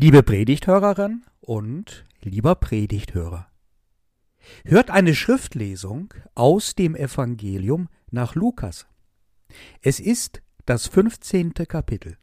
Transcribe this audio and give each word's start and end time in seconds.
Liebe 0.00 0.22
Predigthörerin 0.22 1.24
und 1.40 2.04
lieber 2.22 2.54
Predigthörer, 2.54 3.48
hört 4.64 4.90
eine 4.90 5.12
Schriftlesung 5.12 6.14
aus 6.36 6.76
dem 6.76 6.94
Evangelium 6.94 7.88
nach 8.12 8.36
Lukas. 8.36 8.86
Es 9.82 9.98
ist 9.98 10.40
das 10.66 10.86
15. 10.86 11.52
Kapitel. 11.66 12.16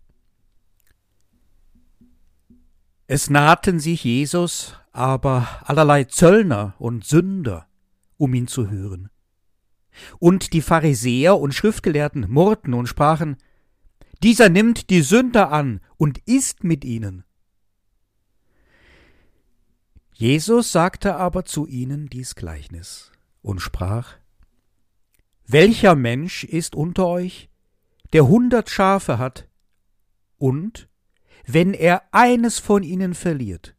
Es 3.08 3.30
nahten 3.30 3.82
sich 3.82 4.06
Jesus 4.06 4.80
aber 4.94 5.46
allerlei 5.66 6.06
Zöllner 6.06 6.76
und 6.80 7.04
Sünder, 7.04 7.68
um 8.16 8.34
ihn 8.34 8.48
zu 8.48 8.70
hören. 8.70 9.10
Und 10.18 10.54
die 10.54 10.62
Pharisäer 10.62 11.38
und 11.38 11.54
Schriftgelehrten 11.54 12.32
murrten 12.32 12.74
und 12.74 12.88
sprachen, 12.88 13.36
dieser 14.24 14.48
nimmt 14.48 14.90
die 14.90 15.02
Sünder 15.02 15.52
an 15.52 15.82
und 15.98 16.20
isst 16.20 16.64
mit 16.64 16.86
ihnen. 16.86 17.25
Jesus 20.18 20.72
sagte 20.72 21.18
aber 21.18 21.44
zu 21.44 21.68
ihnen 21.68 22.08
dies 22.08 22.36
Gleichnis 22.36 23.12
und 23.42 23.60
sprach, 23.60 24.14
Welcher 25.46 25.94
Mensch 25.94 26.46
ist 26.46 26.74
unter 26.74 27.06
euch, 27.08 27.50
der 28.14 28.26
hundert 28.26 28.70
Schafe 28.70 29.18
hat, 29.18 29.50
und, 30.38 30.88
wenn 31.46 31.74
er 31.74 32.04
eines 32.14 32.60
von 32.60 32.82
ihnen 32.82 33.14
verliert, 33.14 33.76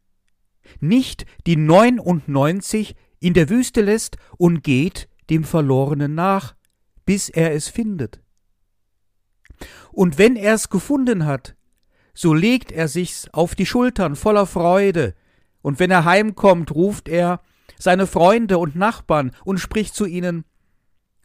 nicht 0.79 1.25
die 1.47 1.55
neunundneunzig 1.55 2.95
in 3.19 3.33
der 3.33 3.49
Wüste 3.49 3.81
lässt 3.81 4.17
und 4.37 4.63
geht 4.63 5.09
dem 5.31 5.43
Verlorenen 5.43 6.13
nach, 6.13 6.55
bis 7.03 7.29
er 7.29 7.53
es 7.55 7.67
findet. 7.67 8.21
Und 9.91 10.19
wenn 10.19 10.35
er 10.35 10.53
es 10.53 10.69
gefunden 10.69 11.25
hat, 11.25 11.55
so 12.13 12.35
legt 12.35 12.71
er 12.71 12.87
sich's 12.87 13.27
auf 13.33 13.55
die 13.55 13.65
Schultern 13.65 14.15
voller 14.15 14.45
Freude, 14.45 15.15
und 15.61 15.79
wenn 15.79 15.91
er 15.91 16.05
heimkommt, 16.05 16.71
ruft 16.71 17.09
er 17.09 17.41
seine 17.77 18.07
Freunde 18.07 18.57
und 18.57 18.75
Nachbarn 18.75 19.31
und 19.43 19.59
spricht 19.59 19.95
zu 19.95 20.05
ihnen 20.05 20.45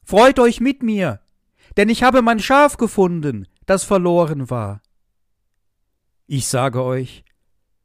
Freut 0.04 0.38
euch 0.40 0.60
mit 0.60 0.82
mir, 0.82 1.20
denn 1.76 1.88
ich 1.88 2.02
habe 2.02 2.22
mein 2.22 2.40
Schaf 2.40 2.76
gefunden, 2.76 3.46
das 3.66 3.84
verloren 3.84 4.50
war. 4.50 4.82
Ich 6.26 6.46
sage 6.46 6.82
euch, 6.82 7.24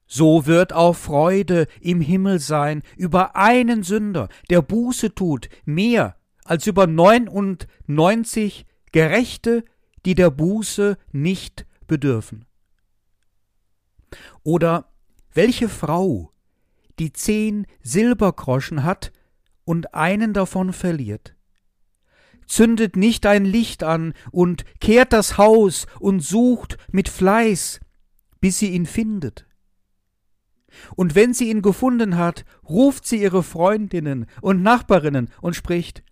so 0.08 0.46
wird 0.46 0.74
auch 0.74 0.96
Freude 0.96 1.68
im 1.82 2.02
Himmel 2.02 2.40
sein 2.40 2.82
über 2.96 3.36
einen 3.36 3.84
Sünder, 3.84 4.30
der 4.50 4.62
Buße 4.62 5.14
tut, 5.14 5.50
mehr 5.66 6.16
als 6.44 6.66
über 6.66 6.88
neunundneunzig 6.88 8.66
Gerechte, 8.92 9.66
die 10.06 10.16
der 10.16 10.32
Buße 10.32 10.98
nicht 11.12 11.66
bedürfen. 11.88 12.46
Oder 14.44 14.90
welche 15.34 15.68
Frau, 15.68 16.32
die 17.00 17.14
zehn 17.14 17.66
Silbergroschen 17.82 18.84
hat 18.84 19.12
und 19.66 19.94
einen 19.94 20.34
davon 20.34 20.74
verliert. 20.74 21.36
Zündet 22.48 22.96
nicht 22.96 23.26
ein 23.26 23.46
Licht 23.46 23.84
an 23.84 24.14
und 24.32 24.64
kehrt 24.80 25.12
das 25.12 25.38
Haus 25.38 25.86
und 26.00 26.22
sucht 26.22 26.78
mit 26.92 27.10
Fleiß, 27.10 27.80
bis 28.40 28.60
sie 28.60 28.70
ihn 28.70 28.86
findet. 28.86 29.46
Und 30.96 31.16
wenn 31.16 31.34
sie 31.34 31.50
ihn 31.50 31.62
gefunden 31.62 32.18
hat, 32.18 32.46
ruft 32.68 33.06
sie 33.06 33.22
ihre 33.22 33.44
Freundinnen 33.44 34.28
und 34.42 34.62
Nachbarinnen 34.62 35.30
und 35.42 35.56
spricht 35.56 36.04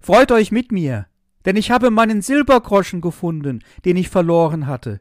Freut 0.00 0.32
euch 0.32 0.50
mit 0.50 0.72
mir, 0.72 1.06
denn 1.44 1.56
ich 1.56 1.70
habe 1.70 1.90
meinen 1.90 2.22
Silbergroschen 2.22 3.00
gefunden, 3.00 3.60
den 3.84 3.96
ich 3.96 4.08
verloren 4.08 4.66
hatte 4.66 5.00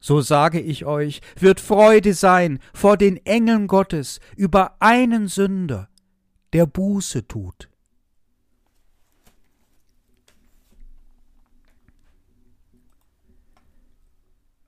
so 0.00 0.20
sage 0.20 0.60
ich 0.60 0.84
euch, 0.84 1.20
wird 1.38 1.60
Freude 1.60 2.14
sein 2.14 2.60
vor 2.72 2.96
den 2.96 3.16
Engeln 3.26 3.66
Gottes 3.66 4.20
über 4.36 4.76
einen 4.80 5.28
Sünder, 5.28 5.88
der 6.52 6.66
Buße 6.66 7.26
tut. 7.26 7.68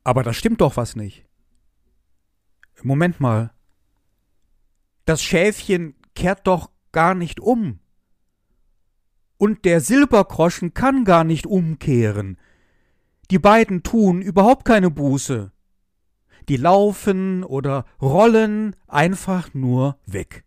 Aber 0.03 0.23
da 0.23 0.33
stimmt 0.33 0.61
doch 0.61 0.77
was 0.77 0.97
nicht. 0.97 1.25
Moment 2.83 3.21
mal. 3.21 3.53
Das 5.05 5.23
Schäfchen 5.23 5.95
kehrt 6.15 6.47
doch 6.47 6.71
gar 6.93 7.15
nicht 7.15 7.41
um. 7.41 7.81
Und 9.37 9.65
der 9.65 9.81
Silbergroschen 9.81 10.75
kann 10.75 11.05
gar 11.05 11.25
nicht 11.25 11.47
umkehren. 11.47 12.39
Die 13.31 13.39
beiden 13.39 13.83
tun 13.83 14.23
überhaupt 14.23 14.65
keine 14.65 14.91
Buße. 14.91 15.53
Die 16.49 16.57
laufen 16.57 17.45
oder 17.45 17.85
rollen 18.03 18.75
einfach 18.89 19.55
nur 19.55 19.99
weg. 20.05 20.45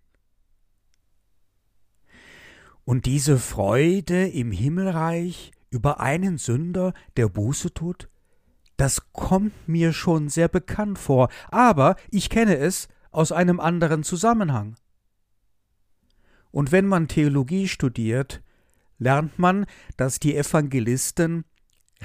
Und 2.84 3.06
diese 3.06 3.38
Freude 3.38 4.28
im 4.28 4.52
Himmelreich 4.52 5.52
über 5.70 6.02
einen 6.02 6.38
Sünder, 6.38 6.94
der 7.16 7.30
Buße 7.30 7.74
tut, 7.74 8.10
das 8.76 9.14
kommt 9.14 9.70
mir 9.70 9.94
schon 9.94 10.28
sehr 10.28 10.50
bekannt 10.50 11.00
vor, 11.00 11.30
aber 11.50 11.96
ich 12.12 12.30
kenne 12.30 12.58
es 12.58 12.90
aus 13.12 13.32
einem 13.32 13.62
anderen 13.62 14.04
Zusammenhang. 14.04 14.76
Und 16.52 16.74
wenn 16.74 16.86
man 16.86 17.08
Theologie 17.08 17.70
studiert, 17.70 18.44
lernt 18.98 19.40
man, 19.40 19.66
dass 19.96 20.20
die 20.20 20.36
Evangelisten 20.36 21.46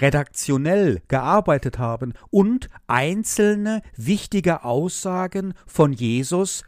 redaktionell 0.00 1.02
gearbeitet 1.08 1.78
haben 1.78 2.14
und 2.30 2.68
einzelne 2.86 3.82
wichtige 3.96 4.64
Aussagen 4.64 5.54
von 5.66 5.92
Jesus 5.92 6.64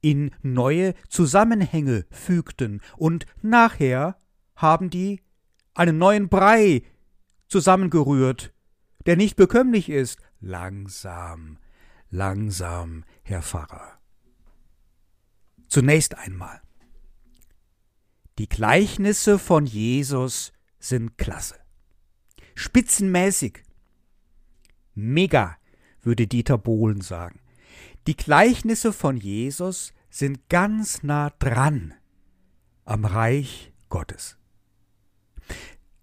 in 0.00 0.30
neue 0.42 0.94
Zusammenhänge 1.08 2.06
fügten 2.10 2.80
und 2.96 3.26
nachher 3.42 4.16
haben 4.56 4.90
die 4.90 5.20
einen 5.74 5.98
neuen 5.98 6.28
Brei 6.28 6.82
zusammengerührt, 7.48 8.52
der 9.06 9.16
nicht 9.16 9.36
bekömmlich 9.36 9.88
ist. 9.88 10.18
Langsam, 10.40 11.58
langsam, 12.10 13.04
Herr 13.22 13.42
Pfarrer. 13.42 13.98
Zunächst 15.68 16.16
einmal. 16.16 16.60
Die 18.38 18.48
Gleichnisse 18.48 19.38
von 19.38 19.66
Jesus 19.66 20.52
sind 20.78 21.18
klasse 21.18 21.59
spitzenmäßig. 22.60 23.62
Mega, 24.94 25.56
würde 26.02 26.26
Dieter 26.26 26.58
Bohlen 26.58 27.00
sagen. 27.00 27.40
Die 28.06 28.16
Gleichnisse 28.16 28.92
von 28.92 29.16
Jesus 29.16 29.94
sind 30.10 30.48
ganz 30.50 31.02
nah 31.02 31.30
dran 31.38 31.94
am 32.84 33.04
Reich 33.06 33.72
Gottes. 33.88 34.36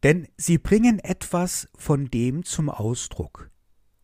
Denn 0.01 0.27
sie 0.35 0.57
bringen 0.57 0.99
etwas 0.99 1.69
von 1.75 2.09
dem 2.09 2.43
zum 2.43 2.69
Ausdruck, 2.69 3.51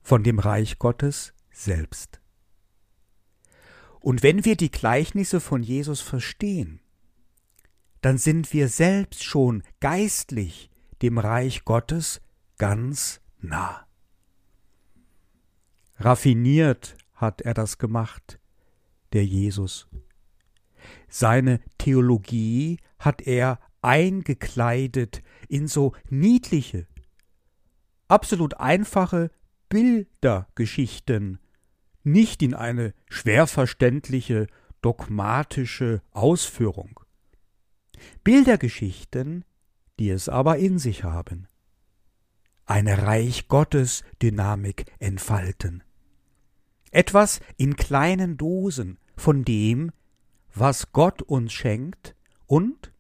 von 0.02 0.24
dem 0.24 0.38
Reich 0.38 0.78
Gottes 0.78 1.34
selbst. 1.52 2.22
Und 4.00 4.22
wenn 4.22 4.46
wir 4.46 4.58
die 4.58 4.72
Gleichnisse 4.72 5.40
von 5.40 5.64
Jesus 5.64 6.02
verstehen, 6.02 6.82
dann 8.02 8.18
sind 8.18 8.54
wir 8.54 8.68
selbst 8.68 9.24
schon 9.24 9.64
geistlich 9.80 10.70
dem 11.02 11.18
Reich 11.18 11.64
Gottes 11.64 12.22
ganz 12.64 13.20
nah. 13.42 13.86
Raffiniert 15.98 16.96
hat 17.14 17.42
er 17.42 17.54
das 17.54 17.78
gemacht, 17.78 18.40
der 19.12 19.26
Jesus. 19.26 19.90
Seine 21.10 21.60
Theologie 21.78 22.78
hat 23.00 23.22
er 23.24 23.60
eingekleidet 23.82 25.24
in 25.50 25.68
so 25.68 25.92
niedliche, 26.10 26.88
absolut 28.08 28.54
einfache 28.54 29.30
Bildergeschichten, 29.68 31.40
nicht 32.04 32.42
in 32.42 32.54
eine 32.54 32.94
schwer 33.10 33.46
verständliche, 33.46 34.48
dogmatische 34.82 36.02
Ausführung. 36.12 37.02
Bildergeschichten, 38.24 39.44
die 40.00 40.12
es 40.12 40.30
aber 40.30 40.60
in 40.60 40.80
sich 40.80 41.04
haben 41.04 41.50
eine 42.66 43.04
Reich 43.04 43.48
Gottes 43.48 44.04
Dynamik 44.22 44.86
entfalten. 45.00 45.84
Etwas 46.92 47.40
in 47.58 47.76
kleinen 47.76 48.38
Dosen 48.38 49.00
von 49.16 49.44
dem, 49.44 49.92
was 50.54 50.92
Gott 50.92 51.22
uns 51.22 51.52
schenkt 51.52 52.16
und 52.46 52.92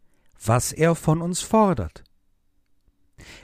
was 0.44 0.74
er 0.74 0.95
von 0.95 1.21
uns 1.21 1.42
fordert. 1.42 2.04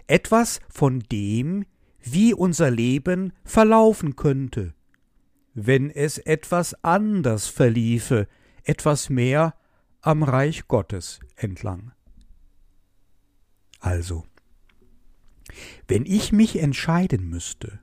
Etwas 0.07 0.59
von 0.69 0.99
dem, 0.99 1.65
wie 2.01 2.33
unser 2.33 2.71
Leben 2.71 3.33
verlaufen 3.43 4.15
könnte, 4.15 4.73
wenn 5.53 5.89
es 5.89 6.17
etwas 6.17 6.73
anders 6.83 7.47
verliefe, 7.47 8.27
etwas 8.63 9.09
mehr 9.09 9.55
am 10.01 10.23
Reich 10.23 10.67
Gottes 10.67 11.19
entlang. 11.35 11.91
Also, 13.79 14.25
wenn 15.87 16.05
ich 16.05 16.31
mich 16.31 16.59
entscheiden 16.59 17.29
müsste, 17.29 17.79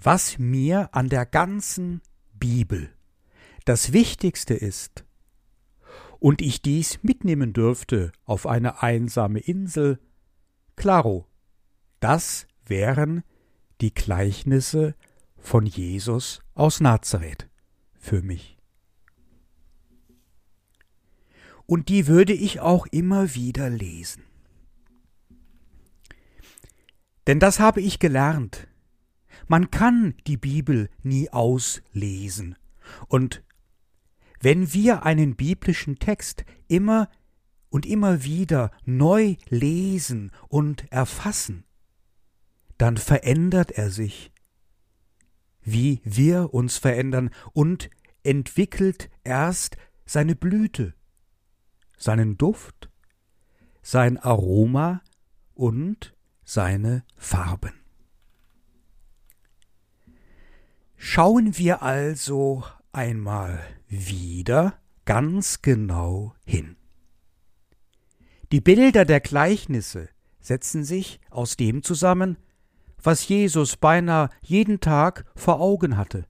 was 0.00 0.38
mir 0.38 0.90
an 0.92 1.08
der 1.08 1.26
ganzen 1.26 2.02
Bibel 2.32 2.90
das 3.64 3.92
Wichtigste 3.92 4.54
ist, 4.54 5.04
und 6.24 6.40
ich 6.40 6.62
dies 6.62 7.02
mitnehmen 7.02 7.52
dürfte 7.52 8.10
auf 8.24 8.46
eine 8.46 8.82
einsame 8.82 9.40
Insel, 9.40 9.98
klaro, 10.74 11.26
das 12.00 12.46
wären 12.64 13.24
die 13.82 13.92
Gleichnisse 13.92 14.94
von 15.36 15.66
Jesus 15.66 16.40
aus 16.54 16.80
Nazareth 16.80 17.48
für 17.98 18.22
mich. 18.22 18.56
Und 21.66 21.90
die 21.90 22.06
würde 22.06 22.32
ich 22.32 22.60
auch 22.60 22.86
immer 22.86 23.34
wieder 23.34 23.68
lesen. 23.68 24.22
Denn 27.26 27.40
das 27.40 27.60
habe 27.60 27.80
ich 27.80 27.98
gelernt. 27.98 28.68
Man 29.46 29.70
kann 29.70 30.14
die 30.26 30.36
Bibel 30.36 30.90
nie 31.02 31.30
auslesen. 31.30 32.56
Und 33.08 33.42
wenn 34.40 34.72
wir 34.72 35.04
einen 35.04 35.36
biblischen 35.36 35.98
Text 35.98 36.44
immer 36.68 37.08
und 37.70 37.86
immer 37.86 38.24
wieder 38.24 38.70
neu 38.84 39.36
lesen 39.48 40.30
und 40.48 40.90
erfassen, 40.92 41.64
dann 42.78 42.96
verändert 42.96 43.72
er 43.72 43.90
sich, 43.90 44.32
wie 45.62 46.00
wir 46.04 46.52
uns 46.52 46.76
verändern 46.76 47.30
und 47.52 47.88
entwickelt 48.22 49.10
erst 49.22 49.76
seine 50.04 50.36
Blüte, 50.36 50.94
seinen 51.96 52.36
Duft, 52.36 52.90
sein 53.82 54.18
Aroma 54.18 55.02
und 55.54 56.13
seine 56.44 57.04
Farben. 57.16 57.72
Schauen 60.96 61.56
wir 61.58 61.82
also 61.82 62.64
einmal 62.92 63.60
wieder 63.88 64.78
ganz 65.04 65.60
genau 65.62 66.34
hin. 66.44 66.76
Die 68.52 68.60
Bilder 68.60 69.04
der 69.04 69.20
Gleichnisse 69.20 70.08
setzen 70.40 70.84
sich 70.84 71.20
aus 71.30 71.56
dem 71.56 71.82
zusammen, 71.82 72.38
was 73.02 73.26
Jesus 73.28 73.76
beinahe 73.76 74.30
jeden 74.42 74.80
Tag 74.80 75.24
vor 75.36 75.60
Augen 75.60 75.96
hatte. 75.96 76.26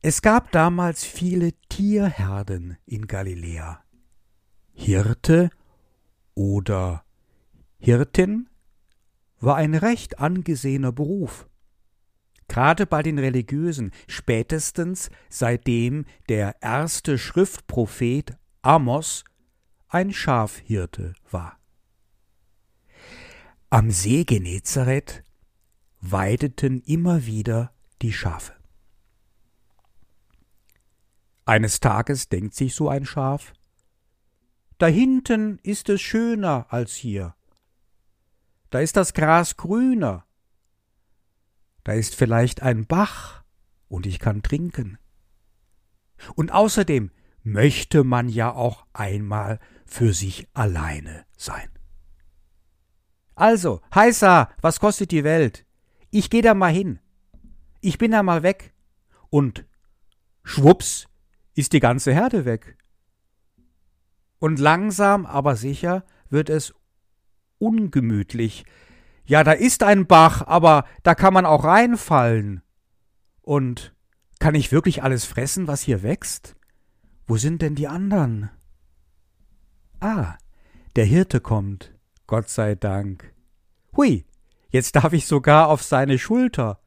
Es 0.00 0.22
gab 0.22 0.50
damals 0.50 1.04
viele 1.04 1.52
Tierherden 1.68 2.76
in 2.86 3.06
Galiläa. 3.06 3.84
Hirte 4.72 5.50
oder 6.34 7.04
Hirtin 7.84 8.48
war 9.40 9.56
ein 9.56 9.74
recht 9.74 10.20
angesehener 10.20 10.92
Beruf. 10.92 11.48
Gerade 12.46 12.86
bei 12.86 13.02
den 13.02 13.18
Religiösen, 13.18 13.90
spätestens 14.06 15.10
seitdem 15.28 16.04
der 16.28 16.62
erste 16.62 17.18
Schriftprophet 17.18 18.36
Amos 18.62 19.24
ein 19.88 20.12
Schafhirte 20.12 21.14
war. 21.28 21.58
Am 23.68 23.90
See 23.90 24.22
Genezareth 24.22 25.24
weideten 26.00 26.82
immer 26.82 27.26
wieder 27.26 27.74
die 28.00 28.12
Schafe. 28.12 28.52
Eines 31.46 31.80
Tages 31.80 32.28
denkt 32.28 32.54
sich 32.54 32.76
so 32.76 32.88
ein 32.88 33.04
Schaf, 33.06 33.52
da 34.78 34.86
hinten 34.86 35.58
ist 35.64 35.88
es 35.88 36.00
schöner 36.00 36.66
als 36.68 36.94
hier. 36.94 37.34
Da 38.72 38.80
ist 38.80 38.96
das 38.96 39.12
Gras 39.12 39.58
grüner. 39.58 40.24
Da 41.84 41.92
ist 41.92 42.14
vielleicht 42.14 42.62
ein 42.62 42.86
Bach 42.86 43.44
und 43.88 44.06
ich 44.06 44.18
kann 44.18 44.42
trinken. 44.42 44.98
Und 46.36 46.52
außerdem 46.52 47.10
möchte 47.42 48.02
man 48.02 48.30
ja 48.30 48.50
auch 48.50 48.86
einmal 48.94 49.60
für 49.84 50.14
sich 50.14 50.48
alleine 50.54 51.26
sein. 51.36 51.68
Also, 53.34 53.82
heißa, 53.94 54.50
was 54.62 54.80
kostet 54.80 55.10
die 55.10 55.22
Welt? 55.22 55.66
Ich 56.10 56.30
geh 56.30 56.40
da 56.40 56.54
mal 56.54 56.72
hin. 56.72 56.98
Ich 57.82 57.98
bin 57.98 58.12
da 58.12 58.22
mal 58.22 58.42
weg. 58.42 58.72
Und 59.28 59.66
schwupps 60.44 61.08
ist 61.54 61.74
die 61.74 61.80
ganze 61.80 62.14
Herde 62.14 62.46
weg. 62.46 62.78
Und 64.38 64.58
langsam, 64.58 65.26
aber 65.26 65.56
sicher 65.56 66.06
wird 66.30 66.48
es 66.48 66.72
ungemütlich. 67.62 68.64
Ja, 69.24 69.44
da 69.44 69.52
ist 69.52 69.82
ein 69.82 70.06
Bach, 70.06 70.46
aber 70.46 70.84
da 71.02 71.14
kann 71.14 71.32
man 71.32 71.46
auch 71.46 71.64
reinfallen. 71.64 72.62
Und 73.40 73.94
kann 74.40 74.54
ich 74.54 74.72
wirklich 74.72 75.02
alles 75.02 75.24
fressen, 75.24 75.68
was 75.68 75.80
hier 75.82 76.02
wächst? 76.02 76.56
Wo 77.26 77.36
sind 77.36 77.62
denn 77.62 77.76
die 77.76 77.88
anderen? 77.88 78.50
Ah, 80.00 80.36
der 80.96 81.04
Hirte 81.04 81.40
kommt. 81.40 81.94
Gott 82.26 82.48
sei 82.48 82.74
Dank. 82.74 83.32
Hui, 83.96 84.24
jetzt 84.70 84.96
darf 84.96 85.12
ich 85.12 85.26
sogar 85.26 85.68
auf 85.68 85.82
seine 85.82 86.18
Schulter. 86.18 86.80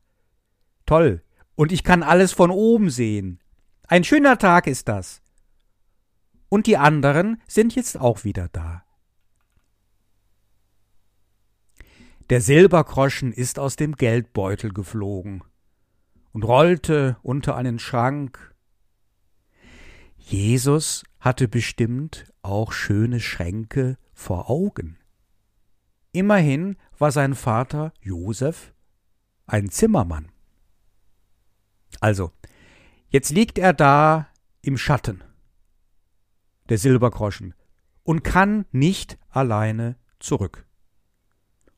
Toll, 0.86 1.24
und 1.56 1.72
ich 1.72 1.84
kann 1.84 2.04
alles 2.04 2.34
von 2.34 2.52
oben 2.52 2.90
sehen. 2.90 3.40
Ein 3.88 4.04
schöner 4.04 4.38
Tag 4.38 4.68
ist 4.68 4.88
das. 4.88 5.22
Und 6.50 6.68
die 6.68 6.78
anderen 6.78 7.42
sind 7.48 7.76
jetzt 7.76 8.00
auch 8.00 8.24
wieder 8.24 8.50
da. 8.52 8.85
Der 12.32 12.42
Silbergroschen 12.42 13.32
ist 13.32 13.60
aus 13.60 13.76
dem 13.76 13.96
Geldbeutel 13.96 14.74
geflogen 14.74 15.44
und 16.34 16.44
rollte 16.44 17.18
unter 17.22 17.56
einen 17.56 17.78
Schrank. 17.78 18.56
Jesus 20.18 21.04
hatte 21.20 21.48
bestimmt 21.48 22.34
auch 22.42 22.72
schöne 22.72 23.20
Schränke 23.20 23.98
vor 24.12 24.50
Augen. 24.50 24.98
Immerhin 26.14 26.78
war 26.98 27.12
sein 27.12 27.36
Vater 27.36 27.94
Josef 28.02 28.74
ein 29.46 29.70
Zimmermann. 29.70 30.32
Also, 32.00 32.32
jetzt 33.10 33.30
liegt 33.30 33.60
er 33.60 33.74
da 33.74 34.30
im 34.64 34.80
Schatten, 34.80 35.24
der 36.70 36.80
Silbergroschen, 36.80 37.54
und 38.02 38.24
kann 38.24 38.66
nicht 38.72 39.20
alleine 39.30 39.96
zurück, 40.20 40.66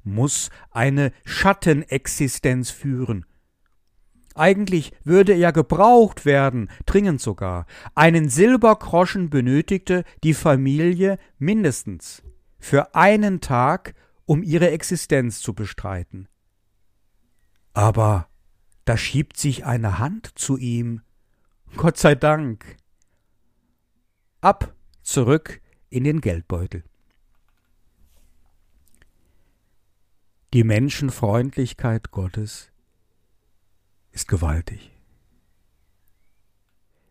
muss 0.08 0.50
eine 0.72 1.12
Schattenexistenz 1.26 2.70
führen. 2.70 3.26
Eigentlich 4.36 4.92
würde 5.04 5.34
er 5.34 5.52
gebraucht 5.52 6.26
werden, 6.26 6.70
dringend 6.86 7.22
sogar. 7.22 7.66
Einen 7.96 8.30
Silbergroschen 8.30 9.30
benötigte 9.30 10.04
die 10.24 10.36
Familie 10.36 11.18
mindestens 11.40 12.24
für 12.60 12.94
einen 12.96 13.42
Tag 13.42 13.96
um 14.26 14.44
ihre 14.44 14.70
Existenz 14.70 15.40
zu 15.40 15.54
bestreiten. 15.54 16.28
Aber 17.74 18.28
da 18.86 18.98
schiebt 18.98 19.38
sich 19.38 19.66
eine 19.66 20.00
Hand 20.00 20.38
zu 20.38 20.58
ihm. 20.58 21.02
Gott 21.76 21.98
sei 21.98 22.16
Dank. 22.16 22.78
Ab, 24.42 24.76
zurück 25.02 25.62
in 25.90 26.04
den 26.04 26.22
Geldbeutel. 26.22 26.84
Die 30.54 30.64
Menschenfreundlichkeit 30.64 32.12
Gottes 32.12 32.72
ist 34.12 34.28
gewaltig. 34.28 34.92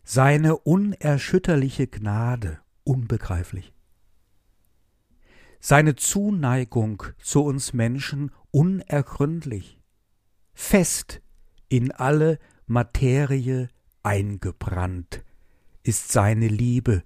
Seine 0.03 0.57
unerschütterliche 0.57 1.87
Gnade 1.87 2.59
unbegreiflich 2.83 3.73
seine 5.59 5.95
Zuneigung 5.95 7.03
zu 7.21 7.43
uns 7.43 7.73
Menschen 7.73 8.31
unergründlich, 8.51 9.79
fest 10.53 11.21
in 11.67 11.91
alle 11.91 12.39
Materie 12.65 13.69
eingebrannt 14.03 15.23
ist 15.83 16.11
seine 16.11 16.47
Liebe 16.47 17.03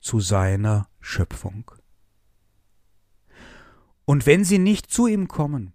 zu 0.00 0.20
seiner 0.20 0.88
Schöpfung. 1.00 1.70
Und 4.08 4.24
wenn 4.24 4.42
sie 4.42 4.58
nicht 4.58 4.90
zu 4.90 5.06
ihm 5.06 5.28
kommen, 5.28 5.74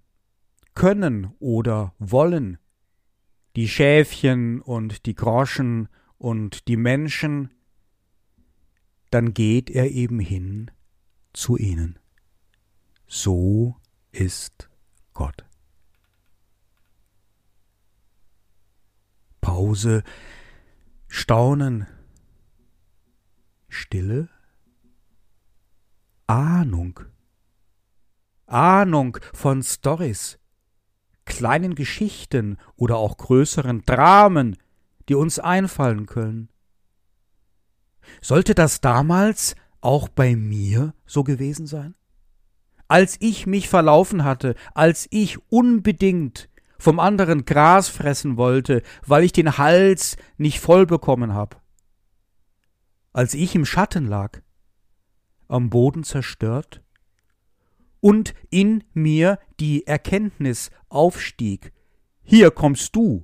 können 0.73 1.35
oder 1.37 1.93
wollen, 1.99 2.57
die 3.55 3.67
Schäfchen 3.67 4.59
und 4.59 5.05
die 5.05 5.13
Groschen 5.13 5.87
und 6.17 6.67
die 6.67 6.75
Menschen, 6.75 7.53
dann 9.11 9.35
geht 9.35 9.69
er 9.69 9.91
eben 9.91 10.19
hin 10.19 10.71
zu 11.31 11.57
ihnen. 11.57 11.99
So 13.05 13.75
ist 14.11 14.67
Gott. 15.13 15.45
Pause, 19.41 20.01
Staunen, 21.07 21.85
Stille, 23.69 24.27
Ahnung, 26.25 26.99
Ahnung 28.45 29.17
von 29.33 29.63
Stories, 29.63 30.39
kleinen 31.25 31.75
Geschichten 31.75 32.57
oder 32.75 32.97
auch 32.97 33.17
größeren 33.17 33.83
Dramen, 33.85 34.57
die 35.09 35.15
uns 35.15 35.39
einfallen 35.39 36.05
können. 36.05 36.49
Sollte 38.21 38.55
das 38.55 38.81
damals 38.81 39.55
auch 39.81 40.09
bei 40.09 40.35
mir 40.35 40.93
so 41.05 41.23
gewesen 41.23 41.67
sein? 41.67 41.95
Als 42.87 43.17
ich 43.19 43.47
mich 43.47 43.69
verlaufen 43.69 44.23
hatte, 44.23 44.55
als 44.73 45.07
ich 45.09 45.37
unbedingt 45.49 46.49
vom 46.77 46.99
anderen 46.99 47.45
Gras 47.45 47.87
fressen 47.87 48.35
wollte, 48.35 48.81
weil 49.05 49.23
ich 49.23 49.31
den 49.31 49.57
Hals 49.57 50.17
nicht 50.37 50.59
voll 50.59 50.85
bekommen 50.85 51.33
hab. 51.33 51.61
Als 53.13 53.33
ich 53.33 53.55
im 53.55 53.65
Schatten 53.65 54.05
lag, 54.05 54.41
am 55.47 55.69
Boden 55.69 56.03
zerstört, 56.03 56.81
und 58.03 58.33
in 58.49 58.83
mir 58.93 59.39
die 59.61 59.87
Erkenntnis 59.87 60.71
aufstieg, 60.89 61.71
hier 62.21 62.51
kommst 62.51 62.97
du 62.97 63.23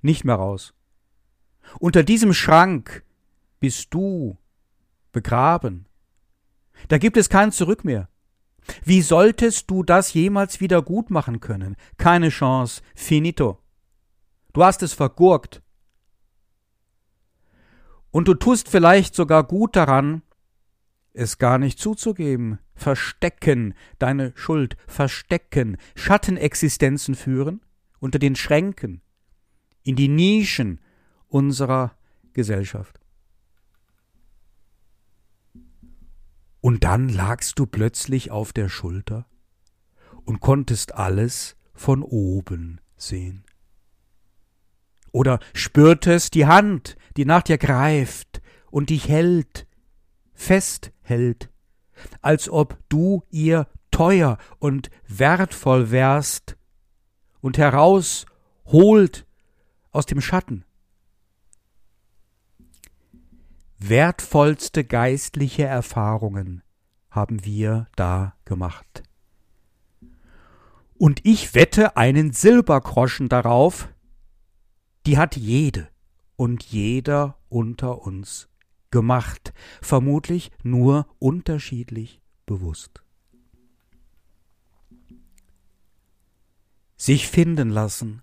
nicht 0.00 0.24
mehr 0.24 0.36
raus. 0.36 0.72
Unter 1.78 2.02
diesem 2.02 2.32
Schrank 2.32 3.04
bist 3.60 3.92
du 3.92 4.38
begraben. 5.12 5.84
Da 6.88 6.96
gibt 6.96 7.18
es 7.18 7.28
kein 7.28 7.52
Zurück 7.52 7.84
mehr. 7.84 8.08
Wie 8.82 9.02
solltest 9.02 9.70
du 9.70 9.82
das 9.82 10.14
jemals 10.14 10.58
wieder 10.58 10.80
gut 10.80 11.10
machen 11.10 11.40
können? 11.40 11.76
Keine 11.98 12.30
Chance. 12.30 12.80
Finito. 12.94 13.58
Du 14.54 14.64
hast 14.64 14.82
es 14.82 14.94
vergurkt. 14.94 15.60
Und 18.10 18.26
du 18.26 18.32
tust 18.32 18.70
vielleicht 18.70 19.14
sogar 19.14 19.44
gut 19.44 19.76
daran, 19.76 20.22
es 21.12 21.36
gar 21.36 21.58
nicht 21.58 21.78
zuzugeben, 21.78 22.58
verstecken, 22.74 23.74
deine 23.98 24.32
Schuld 24.36 24.76
verstecken, 24.86 25.76
Schattenexistenzen 25.94 27.14
führen, 27.14 27.60
unter 28.00 28.18
den 28.18 28.36
Schränken, 28.36 29.00
in 29.82 29.96
die 29.96 30.08
Nischen 30.08 30.80
unserer 31.28 31.96
Gesellschaft. 32.32 33.00
Und 36.60 36.84
dann 36.84 37.08
lagst 37.08 37.58
du 37.58 37.66
plötzlich 37.66 38.30
auf 38.30 38.52
der 38.52 38.68
Schulter 38.68 39.26
und 40.24 40.40
konntest 40.40 40.94
alles 40.94 41.56
von 41.74 42.02
oben 42.02 42.80
sehen. 42.96 43.44
Oder 45.12 45.38
spürtest 45.52 46.34
die 46.34 46.46
Hand, 46.46 46.96
die 47.16 47.24
nach 47.24 47.42
dir 47.42 47.58
greift 47.58 48.40
und 48.70 48.90
dich 48.90 49.08
hält, 49.08 49.66
festhält, 50.32 51.50
als 52.20 52.48
ob 52.48 52.78
du 52.88 53.22
ihr 53.30 53.66
teuer 53.90 54.38
und 54.58 54.90
wertvoll 55.06 55.90
wärst 55.90 56.56
und 57.40 57.58
herausholt 57.58 59.26
aus 59.92 60.06
dem 60.06 60.20
Schatten. 60.20 60.64
Wertvollste 63.78 64.82
geistliche 64.82 65.64
Erfahrungen 65.64 66.62
haben 67.10 67.44
wir 67.44 67.86
da 67.96 68.34
gemacht. 68.44 69.02
Und 70.96 71.20
ich 71.24 71.54
wette 71.54 71.96
einen 71.96 72.32
Silbergroschen 72.32 73.28
darauf, 73.28 73.88
die 75.06 75.18
hat 75.18 75.36
jede 75.36 75.88
und 76.36 76.64
jeder 76.64 77.38
unter 77.48 78.02
uns 78.02 78.48
gemacht, 78.94 79.52
vermutlich 79.82 80.52
nur 80.62 81.08
unterschiedlich 81.18 82.22
bewusst. 82.46 83.02
Sich 86.96 87.26
finden 87.26 87.70
lassen. 87.70 88.22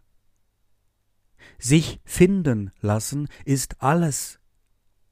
Sich 1.60 2.00
finden 2.06 2.72
lassen 2.80 3.28
ist 3.44 3.84
alles, 3.84 4.40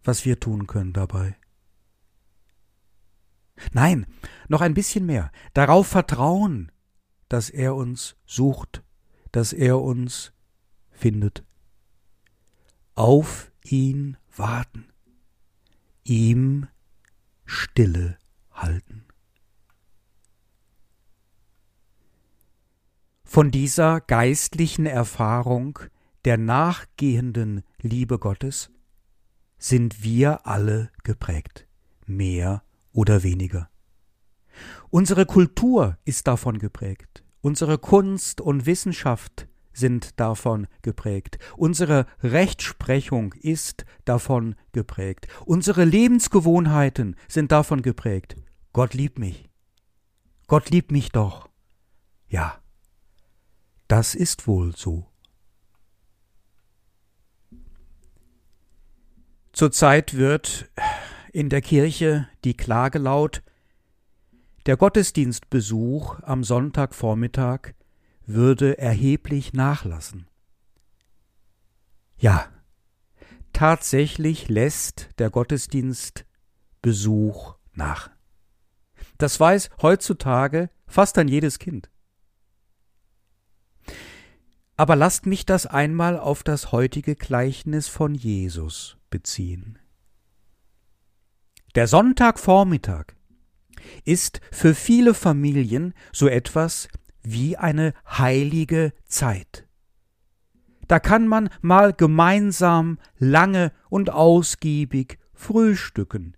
was 0.02 0.24
wir 0.24 0.40
tun 0.40 0.66
können 0.66 0.94
dabei. 0.94 1.36
Nein, 3.74 4.06
noch 4.48 4.62
ein 4.62 4.74
bisschen 4.74 5.06
mehr. 5.06 5.30
Darauf 5.54 5.88
vertrauen, 5.88 6.72
dass 7.28 7.50
er 7.50 7.76
uns 7.76 8.16
sucht, 8.26 8.82
dass 9.34 9.52
er 9.52 9.82
uns 9.82 10.32
findet. 10.90 11.44
Auf 12.96 13.52
ihn 13.66 14.16
warten 14.34 14.90
ihm 16.04 16.68
Stille 17.46 18.18
halten. 18.52 19.06
Von 23.24 23.52
dieser 23.52 24.02
geistlichen 24.02 24.86
Erfahrung 24.86 25.80
der 26.26 26.38
nachgehenden 26.38 27.64
Liebe 27.82 28.18
Gottes 28.20 28.72
sind 29.58 30.04
wir 30.04 30.48
alle 30.48 30.90
geprägt, 31.04 31.68
mehr 32.06 32.64
oder 32.92 33.24
weniger. 33.24 33.70
Unsere 34.90 35.26
Kultur 35.26 35.98
ist 36.06 36.28
davon 36.28 36.60
geprägt, 36.60 37.24
unsere 37.42 37.78
Kunst 37.78 38.42
und 38.42 38.66
Wissenschaft 38.66 39.49
sind 39.80 40.20
davon 40.20 40.68
geprägt. 40.84 41.40
Unsere 41.58 42.06
Rechtsprechung 42.22 43.34
ist 43.34 43.86
davon 44.06 44.56
geprägt. 44.72 45.28
Unsere 45.46 45.86
Lebensgewohnheiten 45.86 47.16
sind 47.28 47.52
davon 47.52 47.82
geprägt. 47.82 48.36
Gott 48.74 48.94
liebt 48.94 49.18
mich. 49.18 49.50
Gott 50.48 50.70
liebt 50.70 50.92
mich 50.92 51.12
doch. 51.12 51.50
Ja, 52.28 52.60
das 53.88 54.14
ist 54.14 54.46
wohl 54.46 54.76
so. 54.76 55.08
Zurzeit 59.52 60.16
wird 60.16 60.70
in 61.34 61.50
der 61.50 61.62
Kirche 61.62 62.28
die 62.44 62.56
Klage 62.56 63.00
laut, 63.00 63.42
der 64.66 64.78
Gottesdienstbesuch 64.78 66.20
am 66.22 66.44
Sonntagvormittag 66.44 67.74
würde 68.34 68.78
erheblich 68.78 69.54
nachlassen. 69.54 70.28
Ja, 72.18 72.48
tatsächlich 73.54 74.50
lässt 74.50 75.10
der 75.18 75.30
Gottesdienst 75.32 76.26
Besuch 76.82 77.56
nach. 77.74 78.12
Das 79.18 79.40
weiß 79.40 79.70
heutzutage 79.82 80.70
fast 80.86 81.18
ein 81.18 81.28
jedes 81.28 81.60
Kind. 81.60 81.90
Aber 84.78 84.96
lasst 84.96 85.26
mich 85.26 85.46
das 85.46 85.66
einmal 85.66 86.18
auf 86.18 86.44
das 86.44 86.72
heutige 86.72 87.16
Gleichnis 87.16 87.88
von 87.88 88.14
Jesus 88.14 88.98
beziehen. 89.10 89.80
Der 91.76 91.88
Sonntagvormittag 91.88 93.08
ist 94.06 94.40
für 94.52 94.76
viele 94.76 95.14
Familien 95.14 95.94
so 96.14 96.28
etwas 96.28 96.90
wie 97.24 97.58
eine 97.58 97.94
heilige 98.06 98.94
Zeit. 99.06 99.68
Da 100.88 101.00
kann 101.00 101.28
man 101.28 101.50
mal 101.62 101.94
gemeinsam 101.94 102.98
lange 103.18 103.72
und 103.90 104.10
ausgiebig 104.10 105.20
frühstücken, 105.34 106.36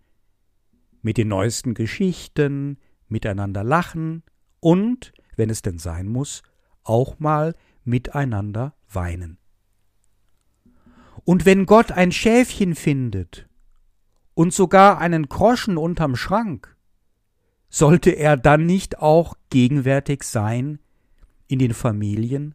mit 1.02 1.18
den 1.18 1.30
neuesten 1.30 1.74
Geschichten, 1.74 2.78
miteinander 3.08 3.64
lachen 3.64 4.24
und, 4.60 5.14
wenn 5.36 5.50
es 5.50 5.62
denn 5.62 5.80
sein 5.80 6.08
muss, 6.08 6.44
auch 6.84 7.20
mal 7.20 7.56
miteinander 7.84 8.76
weinen. 8.90 9.38
Und 11.24 11.46
wenn 11.46 11.66
Gott 11.66 11.92
ein 11.92 12.12
Schäfchen 12.12 12.76
findet 12.76 13.48
und 14.34 14.54
sogar 14.54 14.98
einen 14.98 15.30
Groschen 15.30 15.78
unterm 15.78 16.16
Schrank, 16.16 16.71
sollte 17.72 18.12
er 18.12 18.38
dann 18.38 18.66
nicht 18.68 19.00
auch 19.00 19.36
gegenwärtig 19.50 20.24
sein 20.24 20.78
in 21.48 21.58
den 21.58 21.74
Familien, 21.74 22.54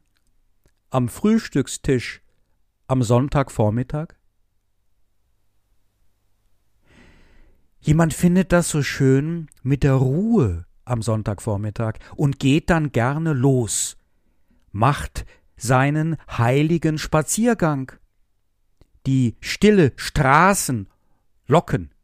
am 0.90 1.08
Frühstückstisch 1.08 2.23
am 2.87 3.02
Sonntagvormittag? 3.02 4.14
Jemand 7.80 8.14
findet 8.14 8.52
das 8.52 8.68
so 8.68 8.82
schön 8.82 9.49
mit 9.62 9.82
der 9.82 9.94
Ruhe 9.94 10.66
am 10.85 11.02
Sonntagvormittag 11.02 11.94
und 12.14 12.38
geht 12.38 12.68
dann 12.68 12.92
gerne 12.92 13.32
los, 13.32 13.96
macht 14.73 15.25
seinen 15.56 16.16
heiligen 16.28 16.99
Spaziergang. 16.99 17.92
Die 19.06 19.37
stille 19.40 19.92
Straßen 19.96 20.88
locken. 21.46 21.94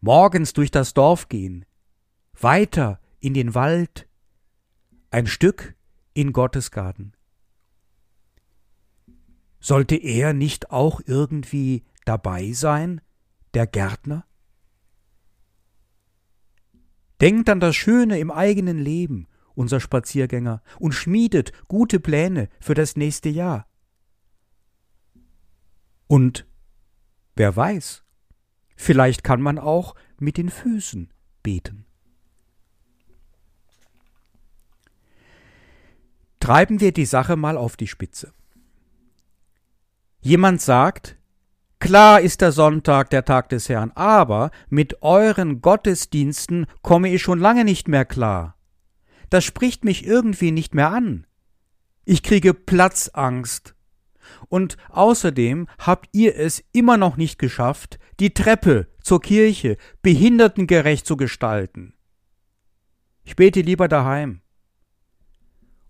Morgens 0.00 0.52
durch 0.52 0.70
das 0.70 0.94
Dorf 0.94 1.28
gehen, 1.28 1.64
weiter 2.40 3.00
in 3.20 3.34
den 3.34 3.54
Wald, 3.54 4.08
ein 5.10 5.26
Stück 5.26 5.74
in 6.14 6.32
Gottes 6.32 6.70
Garten. 6.70 7.12
Sollte 9.60 9.96
er 9.96 10.32
nicht 10.32 10.70
auch 10.70 11.00
irgendwie 11.04 11.84
dabei 12.04 12.52
sein, 12.52 13.00
der 13.54 13.66
Gärtner? 13.66 14.24
Denkt 17.20 17.48
an 17.48 17.60
das 17.60 17.74
Schöne 17.74 18.18
im 18.18 18.30
eigenen 18.30 18.78
Leben 18.78 19.26
unser 19.56 19.80
Spaziergänger, 19.80 20.62
und 20.78 20.92
schmiedet 20.92 21.52
gute 21.66 21.98
Pläne 21.98 22.48
für 22.60 22.74
das 22.74 22.94
nächste 22.94 23.28
Jahr. 23.28 23.66
Und 26.06 26.46
wer 27.34 27.56
weiß, 27.56 28.04
vielleicht 28.76 29.24
kann 29.24 29.40
man 29.40 29.58
auch 29.58 29.96
mit 30.20 30.36
den 30.36 30.50
Füßen 30.50 31.12
beten. 31.42 31.85
Treiben 36.46 36.78
wir 36.78 36.92
die 36.92 37.06
Sache 37.06 37.34
mal 37.34 37.56
auf 37.56 37.76
die 37.76 37.88
Spitze. 37.88 38.32
Jemand 40.20 40.60
sagt, 40.60 41.16
Klar 41.80 42.20
ist 42.20 42.40
der 42.40 42.52
Sonntag 42.52 43.10
der 43.10 43.24
Tag 43.24 43.48
des 43.48 43.68
Herrn, 43.68 43.90
aber 43.96 44.52
mit 44.68 45.02
euren 45.02 45.60
Gottesdiensten 45.60 46.66
komme 46.82 47.12
ich 47.12 47.20
schon 47.20 47.40
lange 47.40 47.64
nicht 47.64 47.88
mehr 47.88 48.04
klar. 48.04 48.56
Das 49.28 49.42
spricht 49.42 49.84
mich 49.84 50.06
irgendwie 50.06 50.52
nicht 50.52 50.72
mehr 50.72 50.92
an. 50.92 51.26
Ich 52.04 52.22
kriege 52.22 52.54
Platzangst. 52.54 53.74
Und 54.48 54.76
außerdem 54.90 55.66
habt 55.80 56.10
ihr 56.12 56.36
es 56.36 56.62
immer 56.70 56.96
noch 56.96 57.16
nicht 57.16 57.40
geschafft, 57.40 57.98
die 58.20 58.34
Treppe 58.34 58.86
zur 59.02 59.20
Kirche 59.20 59.78
behindertengerecht 60.00 61.08
zu 61.08 61.16
gestalten. 61.16 61.94
Ich 63.24 63.34
bete 63.34 63.62
lieber 63.62 63.88
daheim. 63.88 64.42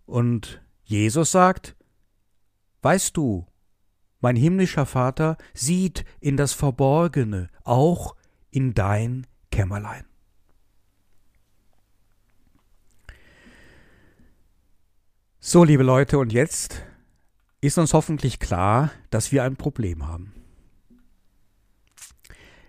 Und 0.07 0.63
Jesus 0.85 1.31
sagt, 1.33 1.77
Weißt 2.87 3.17
du, 3.17 3.45
mein 4.21 4.37
himmlischer 4.37 4.87
Vater 4.87 5.39
sieht 5.55 6.05
in 6.21 6.37
das 6.37 6.53
Verborgene, 6.53 7.51
auch 7.65 8.15
in 8.53 8.75
dein 8.75 9.27
Kämmerlein. 9.51 10.05
So, 15.41 15.65
liebe 15.65 15.83
Leute, 15.83 16.19
und 16.19 16.33
jetzt 16.33 16.81
ist 17.61 17.77
uns 17.77 17.93
hoffentlich 17.93 18.39
klar, 18.39 18.93
dass 19.11 19.33
wir 19.33 19.43
ein 19.43 19.57
Problem 19.57 20.07
haben. 20.07 20.33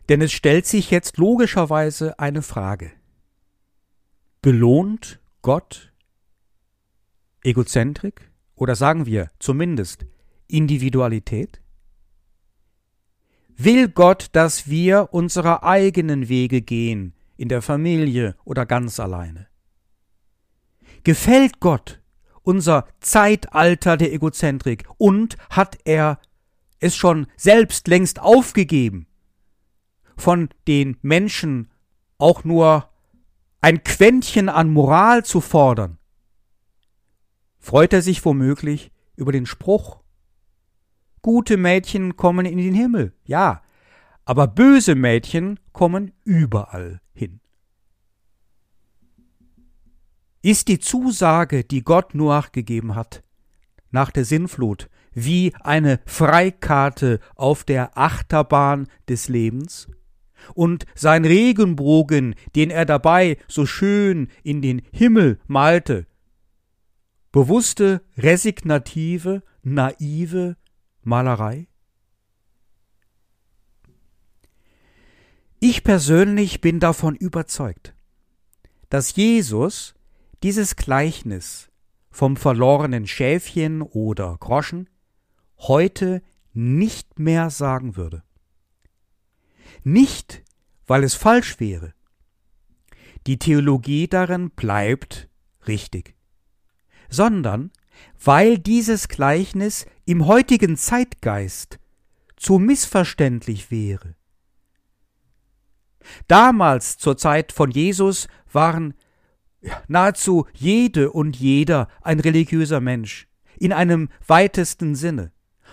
Denn 0.09 0.21
es 0.21 0.31
stellt 0.31 0.65
sich 0.65 0.89
jetzt 0.89 1.17
logischerweise 1.17 2.17
eine 2.17 2.41
Frage. 2.41 2.91
Belohnt 4.41 5.19
Gott 5.43 5.93
Egozentrik 7.47 8.29
oder 8.55 8.75
sagen 8.75 9.05
wir 9.05 9.31
zumindest 9.39 10.05
Individualität? 10.47 11.61
Will 13.55 13.87
Gott, 13.87 14.27
dass 14.33 14.67
wir 14.67 15.09
unsere 15.13 15.63
eigenen 15.63 16.27
Wege 16.27 16.61
gehen, 16.61 17.13
in 17.37 17.47
der 17.47 17.61
Familie 17.61 18.35
oder 18.43 18.65
ganz 18.65 18.99
alleine? 18.99 19.47
Gefällt 21.03 21.61
Gott 21.61 22.01
unser 22.43 22.85
Zeitalter 22.99 23.95
der 23.95 24.13
Egozentrik 24.13 24.85
und 24.97 25.37
hat 25.49 25.77
er 25.85 26.19
es 26.79 26.95
schon 26.97 27.27
selbst 27.37 27.87
längst 27.87 28.19
aufgegeben, 28.19 29.07
von 30.17 30.49
den 30.67 30.97
Menschen 31.01 31.71
auch 32.17 32.43
nur 32.43 32.89
ein 33.61 33.83
Quäntchen 33.83 34.49
an 34.49 34.69
Moral 34.69 35.23
zu 35.23 35.39
fordern? 35.39 35.96
Freut 37.67 37.91
er 37.91 38.01
sich 38.01 38.23
womöglich 38.23 38.93
über 39.17 39.33
den 39.33 39.45
Spruch, 39.45 39.99
Gute 41.21 41.57
Mädchen 41.57 42.15
kommen 42.15 42.45
in 42.45 42.57
den 42.57 42.73
Himmel, 42.73 43.11
ja, 43.25 43.61
aber 44.23 44.47
böse 44.47 44.95
Mädchen 44.95 45.59
kommen 45.73 46.13
überall 46.23 47.01
hin. 47.13 47.41
Ist 50.41 50.69
die 50.69 50.79
Zusage, 50.79 51.65
die 51.65 51.83
Gott 51.83 52.15
Noach 52.15 52.53
gegeben 52.53 52.95
hat, 52.95 53.21
nach 53.91 54.11
der 54.11 54.23
Sinnflut, 54.23 54.89
wie 55.11 55.53
eine 55.59 55.99
Freikarte 56.05 57.19
auf 57.35 57.65
der 57.65 57.97
Achterbahn 57.97 58.87
des 59.09 59.27
Lebens? 59.27 59.89
Und 60.53 60.85
sein 60.95 61.25
Regenbogen, 61.25 62.35
den 62.55 62.69
er 62.69 62.85
dabei 62.85 63.35
so 63.49 63.65
schön 63.65 64.29
in 64.41 64.61
den 64.61 64.83
Himmel 64.93 65.41
malte, 65.47 66.07
bewusste, 67.31 68.01
resignative, 68.17 69.43
naive 69.63 70.57
Malerei? 71.03 71.67
Ich 75.59 75.83
persönlich 75.83 76.61
bin 76.61 76.79
davon 76.79 77.15
überzeugt, 77.15 77.95
dass 78.89 79.15
Jesus 79.15 79.95
dieses 80.43 80.75
Gleichnis 80.75 81.69
vom 82.11 82.37
verlorenen 82.37 83.07
Schäfchen 83.07 83.81
oder 83.81 84.37
Groschen 84.39 84.89
heute 85.57 86.21
nicht 86.53 87.19
mehr 87.19 87.49
sagen 87.49 87.95
würde. 87.95 88.23
Nicht, 89.83 90.43
weil 90.85 91.03
es 91.03 91.15
falsch 91.15 91.59
wäre. 91.59 91.93
Die 93.25 93.37
Theologie 93.37 94.07
darin 94.07 94.51
bleibt 94.51 95.29
richtig, 95.67 96.16
sondern 97.09 97.71
weil 98.23 98.57
dieses 98.57 99.07
Gleichnis 99.07 99.85
im 100.05 100.27
heutigen 100.27 100.77
Zeitgeist 100.77 101.79
zu 102.35 102.59
missverständlich 102.59 103.71
wäre. 103.71 104.15
Damals 106.27 106.97
zur 106.97 107.17
Zeit 107.17 107.51
von 107.51 107.71
Jesus 107.71 108.27
waren 108.51 108.93
nahezu 109.87 110.45
jede 110.53 111.11
und 111.11 111.35
jeder 111.35 111.89
ein 112.01 112.19
religiöser 112.19 112.79
Mensch, 112.79 113.27
in 113.57 113.73
einem 113.73 114.09
weitesten 114.25 114.95
Sinne. 114.95 115.31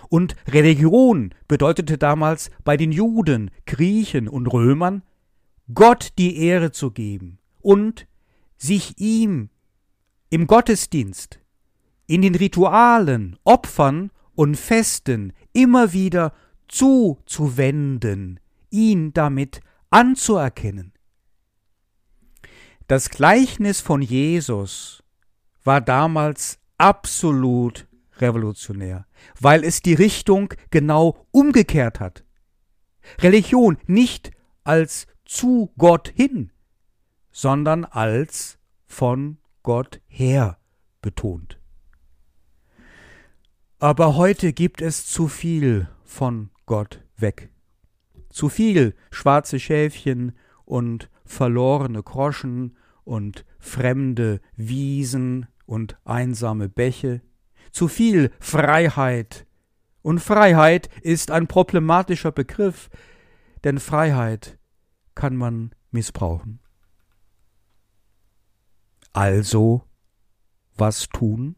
Und 0.09 0.35
Religion 0.47 1.33
bedeutete 1.47 1.97
damals 1.97 2.51
bei 2.63 2.77
den 2.77 2.91
Juden, 2.91 3.51
Griechen 3.65 4.27
und 4.27 4.47
Römern, 4.47 5.03
Gott 5.73 6.09
die 6.17 6.37
Ehre 6.37 6.71
zu 6.71 6.91
geben 6.91 7.39
und 7.61 8.07
sich 8.57 8.99
ihm 8.99 9.49
im 10.35 10.47
Gottesdienst, 10.47 11.39
in 12.07 12.21
den 12.21 12.35
Ritualen, 12.35 13.39
Opfern 13.45 14.11
und 14.33 14.57
Festen 14.57 15.31
immer 15.53 15.93
wieder 15.93 16.33
zuzuwenden, 16.67 18.41
ihn 18.69 19.13
damit 19.13 19.61
anzuerkennen. 19.91 20.91
Das 22.87 23.09
Gleichnis 23.09 23.79
von 23.79 24.01
Jesus 24.01 25.03
war 25.63 25.79
damals 25.79 26.59
absolut 26.77 27.87
revolutionär, 28.17 29.07
weil 29.39 29.63
es 29.63 29.81
die 29.81 29.93
Richtung 29.93 30.53
genau 30.69 31.25
umgekehrt 31.31 32.01
hat. 32.01 32.25
Religion 33.21 33.77
nicht 33.87 34.31
als 34.65 35.07
zu 35.23 35.71
Gott 35.77 36.11
hin, 36.13 36.51
sondern 37.31 37.85
als 37.85 38.57
von 38.85 39.37
Gott 39.65 39.99
her 40.05 40.59
betont. 41.01 41.59
Aber 43.79 44.15
heute 44.15 44.53
gibt 44.53 44.79
es 44.79 45.07
zu 45.07 45.27
viel 45.27 45.89
von 46.03 46.51
Gott 46.67 47.01
weg. 47.17 47.49
Zu 48.29 48.49
viel 48.49 48.93
schwarze 49.09 49.59
Schäfchen 49.59 50.33
und 50.65 51.09
verlorene 51.25 52.03
Groschen 52.03 52.77
und 53.05 53.43
fremde 53.57 54.39
Wiesen 54.55 55.47
und 55.65 55.97
einsame 56.05 56.69
Bäche. 56.69 57.21
Zu 57.71 57.87
viel 57.87 58.31
Freiheit. 58.39 59.47
Und 60.03 60.19
Freiheit 60.19 60.91
ist 61.01 61.31
ein 61.31 61.47
problematischer 61.47 62.31
Begriff, 62.31 62.91
denn 63.63 63.79
Freiheit 63.79 64.59
kann 65.15 65.35
man 65.35 65.71
missbrauchen. 65.89 66.59
Also, 69.15 69.81
was 70.75 71.07
tun? 71.07 71.55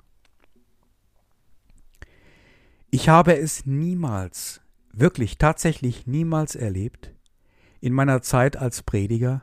Ich 2.91 3.10
habe 3.10 3.36
es 3.36 3.65
niemals, 3.65 4.62
wirklich 4.93 5.39
tatsächlich 5.39 6.06
niemals 6.06 6.54
erlebt, 6.54 7.15
in 7.82 7.93
meiner 7.93 8.22
Zeit 8.22 8.58
als 8.58 8.84
Prediger, 8.84 9.41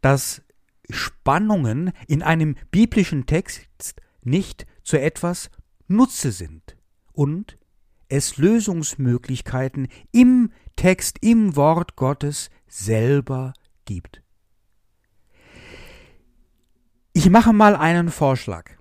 dass 0.00 0.42
Spannungen 0.90 1.92
in 2.08 2.24
einem 2.24 2.56
biblischen 2.72 3.26
Text 3.26 3.94
nicht 4.22 4.66
zu 4.82 4.98
etwas 5.00 5.52
Nutze 5.86 6.32
sind 6.32 6.76
und 7.12 7.56
es 8.08 8.36
Lösungsmöglichkeiten 8.36 9.86
im 10.10 10.50
Text, 10.74 11.18
im 11.20 11.54
Wort 11.54 11.94
Gottes 11.94 12.50
selber 12.66 13.54
gibt. 13.84 14.25
Ich 17.16 17.30
mache 17.30 17.54
mal 17.54 17.76
einen 17.76 18.10
Vorschlag. 18.10 18.72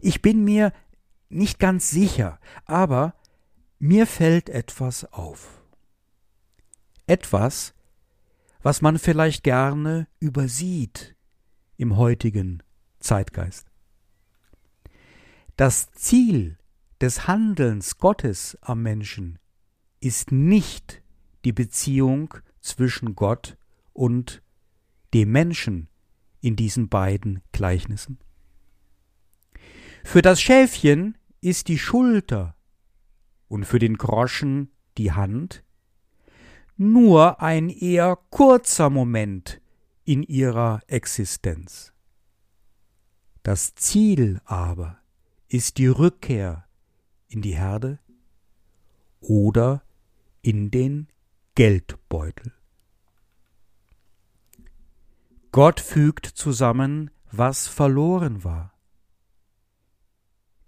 Ich 0.00 0.20
bin 0.20 0.42
mir 0.42 0.72
nicht 1.28 1.60
ganz 1.60 1.90
sicher, 1.90 2.40
aber 2.64 3.14
mir 3.78 4.08
fällt 4.08 4.50
etwas 4.50 5.04
auf. 5.12 5.62
Etwas, 7.06 7.72
was 8.64 8.82
man 8.82 8.98
vielleicht 8.98 9.44
gerne 9.44 10.08
übersieht 10.18 11.14
im 11.76 11.96
heutigen 11.96 12.64
Zeitgeist. 12.98 13.68
Das 15.56 15.92
Ziel 15.92 16.58
des 17.00 17.28
Handelns 17.28 17.98
Gottes 17.98 18.58
am 18.60 18.82
Menschen 18.82 19.38
ist 20.00 20.32
nicht 20.32 21.00
die 21.44 21.52
Beziehung 21.52 22.34
zwischen 22.60 23.14
Gott 23.14 23.56
und 23.92 24.42
dem 25.14 25.30
Menschen 25.30 25.88
in 26.42 26.56
diesen 26.56 26.90
beiden 26.90 27.40
Gleichnissen. 27.52 28.18
Für 30.04 30.20
das 30.20 30.42
Schäfchen 30.42 31.16
ist 31.40 31.68
die 31.68 31.78
Schulter 31.78 32.56
und 33.48 33.64
für 33.64 33.78
den 33.78 33.96
Groschen 33.96 34.70
die 34.98 35.12
Hand 35.12 35.64
nur 36.76 37.40
ein 37.40 37.70
eher 37.70 38.16
kurzer 38.30 38.90
Moment 38.90 39.60
in 40.04 40.22
ihrer 40.22 40.80
Existenz. 40.88 41.92
Das 43.42 43.74
Ziel 43.74 44.40
aber 44.44 44.98
ist 45.48 45.78
die 45.78 45.86
Rückkehr 45.86 46.66
in 47.28 47.42
die 47.42 47.56
Herde 47.56 47.98
oder 49.20 49.82
in 50.42 50.70
den 50.70 51.08
Geldbeutel. 51.54 52.52
Gott 55.52 55.80
fügt 55.80 56.24
zusammen, 56.24 57.10
was 57.30 57.68
verloren 57.68 58.42
war. 58.42 58.72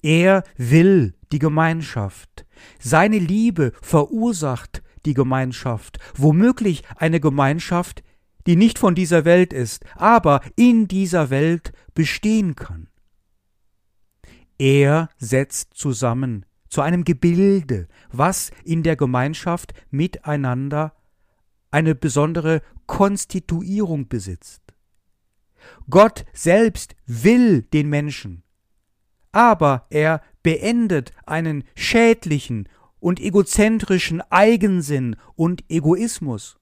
Er 0.02 0.44
will 0.58 1.14
die 1.32 1.38
Gemeinschaft. 1.38 2.44
Seine 2.78 3.18
Liebe 3.18 3.72
verursacht 3.80 4.82
die 5.06 5.14
Gemeinschaft, 5.14 5.98
womöglich 6.14 6.82
eine 6.96 7.18
Gemeinschaft, 7.18 8.02
die 8.46 8.56
nicht 8.56 8.78
von 8.78 8.94
dieser 8.94 9.24
Welt 9.24 9.54
ist, 9.54 9.84
aber 9.96 10.42
in 10.54 10.86
dieser 10.86 11.30
Welt 11.30 11.72
bestehen 11.94 12.54
kann. 12.54 12.88
Er 14.58 15.08
setzt 15.16 15.72
zusammen 15.72 16.44
zu 16.68 16.82
einem 16.82 17.04
Gebilde, 17.04 17.88
was 18.12 18.50
in 18.64 18.82
der 18.82 18.96
Gemeinschaft 18.96 19.72
miteinander 19.90 20.94
eine 21.70 21.94
besondere 21.94 22.60
Konstituierung 22.86 24.08
besitzt. 24.08 24.63
Gott 25.90 26.24
selbst 26.32 26.94
will 27.06 27.62
den 27.62 27.88
Menschen, 27.88 28.42
aber 29.32 29.86
er 29.90 30.22
beendet 30.42 31.12
einen 31.26 31.64
schädlichen 31.74 32.68
und 33.00 33.20
egozentrischen 33.20 34.22
Eigensinn 34.30 35.16
und 35.34 35.64
Egoismus. 35.68 36.58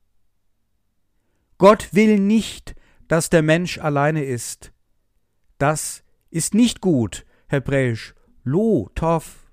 Gott 1.58 1.90
will 1.92 2.18
nicht, 2.18 2.74
dass 3.08 3.30
der 3.30 3.42
Mensch 3.42 3.78
alleine 3.78 4.24
ist. 4.24 4.72
Das 5.58 6.02
ist 6.30 6.54
nicht 6.54 6.80
gut, 6.80 7.24
hebräisch 7.46 8.14
lo 8.42 8.90
tov. 8.94 9.50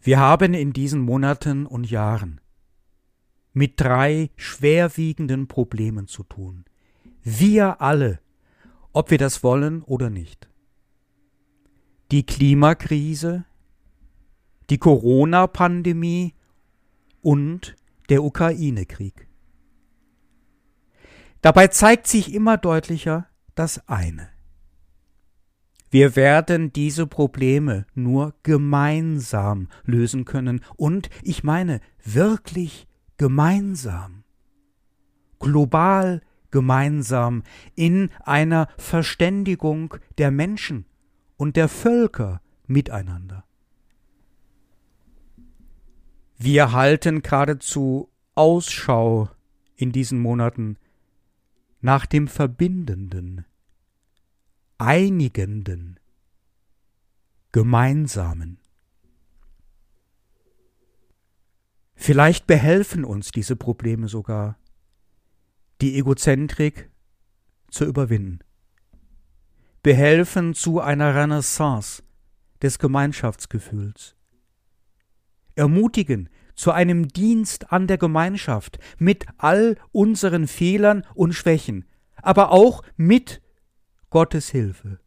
Wir 0.00 0.18
haben 0.18 0.52
in 0.52 0.74
diesen 0.74 1.00
Monaten 1.00 1.64
und 1.64 1.90
Jahren 1.90 2.40
mit 3.54 3.80
drei 3.80 4.30
schwerwiegenden 4.36 5.48
Problemen 5.48 6.06
zu 6.06 6.24
tun. 6.24 6.64
Wir 7.22 7.80
alle, 7.80 8.20
ob 8.92 9.10
wir 9.10 9.18
das 9.18 9.42
wollen 9.42 9.82
oder 9.82 10.10
nicht. 10.10 10.48
Die 12.10 12.26
Klimakrise, 12.26 13.46
die 14.68 14.78
Corona-Pandemie 14.78 16.34
und 17.22 17.76
der 18.10 18.22
Ukraine-Krieg. 18.22 19.28
Dabei 21.40 21.68
zeigt 21.68 22.06
sich 22.06 22.34
immer 22.34 22.56
deutlicher 22.56 23.26
das 23.54 23.88
eine. 23.88 24.28
Wir 25.90 26.16
werden 26.16 26.72
diese 26.72 27.06
Probleme 27.06 27.86
nur 27.94 28.34
gemeinsam 28.42 29.68
lösen 29.84 30.24
können 30.24 30.64
und 30.76 31.08
ich 31.22 31.44
meine 31.44 31.80
wirklich 32.02 32.88
gemeinsam, 33.16 34.24
global 35.38 36.22
gemeinsam 36.50 37.42
in 37.74 38.10
einer 38.20 38.68
Verständigung 38.78 39.94
der 40.18 40.30
Menschen 40.30 40.86
und 41.36 41.56
der 41.56 41.68
Völker 41.68 42.40
miteinander. 42.66 43.44
Wir 46.38 46.72
halten 46.72 47.22
geradezu 47.22 48.10
Ausschau 48.34 49.30
in 49.76 49.92
diesen 49.92 50.20
Monaten 50.20 50.76
nach 51.80 52.06
dem 52.06 52.28
Verbindenden, 52.28 53.44
Einigenden, 54.78 56.00
Gemeinsamen. 57.52 58.58
Vielleicht 62.04 62.46
behelfen 62.46 63.02
uns 63.02 63.30
diese 63.30 63.56
Probleme 63.56 64.08
sogar, 64.08 64.58
die 65.80 65.96
Egozentrik 65.96 66.90
zu 67.70 67.86
überwinden, 67.86 68.40
behelfen 69.82 70.52
zu 70.52 70.80
einer 70.80 71.14
Renaissance 71.14 72.02
des 72.60 72.78
Gemeinschaftsgefühls, 72.78 74.16
ermutigen 75.54 76.28
zu 76.54 76.72
einem 76.72 77.08
Dienst 77.08 77.72
an 77.72 77.86
der 77.86 77.96
Gemeinschaft 77.96 78.78
mit 78.98 79.24
all 79.38 79.78
unseren 79.90 80.46
Fehlern 80.46 81.06
und 81.14 81.32
Schwächen, 81.32 81.86
aber 82.16 82.50
auch 82.50 82.82
mit 82.98 83.40
Gottes 84.10 84.50
Hilfe. 84.50 85.00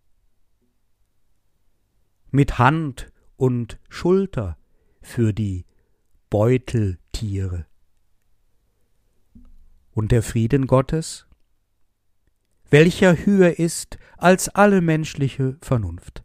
Mit 2.32 2.58
Hand 2.58 3.12
und 3.36 3.78
Schulter 3.88 4.58
für 5.04 5.32
die 5.32 5.68
Beuteltiere. 6.30 7.66
Und 9.92 10.12
der 10.12 10.22
Frieden 10.22 10.68
Gottes, 10.68 11.26
welcher 12.70 13.26
höher 13.26 13.60
ist 13.60 13.98
als 14.18 14.50
alle 14.50 14.82
menschliche 14.82 15.58
Vernunft. 15.62 16.24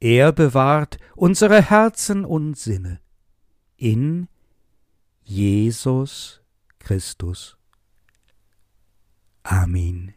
Er 0.00 0.32
bewahrt 0.32 0.98
unsere 1.14 1.62
Herzen 1.62 2.24
und 2.24 2.54
Sinne 2.54 3.00
in 3.76 4.28
Jesus 5.22 6.42
Christus. 6.78 7.56
Amen. 9.42 10.15